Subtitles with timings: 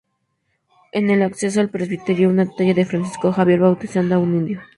[0.93, 4.61] En el acceso al presbiterio, una talla de Francisco Javier bautizando a un indio.